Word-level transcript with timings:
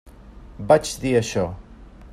Vaig 0.71 0.95
dir 1.05 1.13
això. 1.21 1.47